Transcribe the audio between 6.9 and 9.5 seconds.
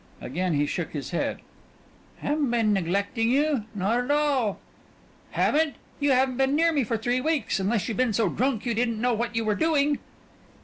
three weeks, unless you been so drunk you didn't know what you